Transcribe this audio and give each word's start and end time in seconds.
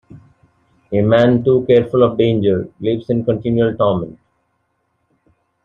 A 0.91 0.99
man 0.99 1.43
too 1.43 1.63
careful 1.67 2.01
of 2.01 2.17
danger 2.17 2.67
lives 2.79 3.11
in 3.11 3.23
continual 3.23 3.77
torment. 3.77 4.17